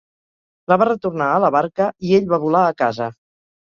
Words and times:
La 0.73 0.77
va 0.83 0.87
retornar 0.89 1.29
a 1.35 1.37
la 1.45 1.53
barca 1.59 1.93
i 2.09 2.19
ell 2.21 2.29
va 2.35 2.45
volar 2.49 2.67
a 2.67 2.77
casa. 2.85 3.17